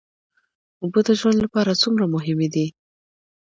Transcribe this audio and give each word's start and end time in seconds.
اوبه 0.81 0.99
د 1.07 1.09
ژوند 1.19 1.37
لپاره 1.45 1.79
څومره 1.81 2.05
مهمې 2.15 2.47
دي 2.55 2.67